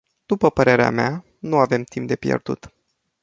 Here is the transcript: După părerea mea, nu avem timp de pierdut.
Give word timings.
După 0.25 0.49
părerea 0.49 0.89
mea, 0.89 1.25
nu 1.39 1.57
avem 1.57 1.83
timp 1.83 2.07
de 2.07 2.15
pierdut. 2.15 2.73